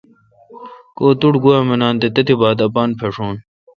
[0.97, 3.35] کو تہ گوا منان تہ تبتھہ اپان پھݭون۔